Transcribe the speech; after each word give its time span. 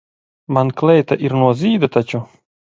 Man 0.57 0.71
kleita 0.79 1.19
ir 1.29 1.37
no 1.43 1.53
zīda 1.63 1.93
taču. 1.99 2.27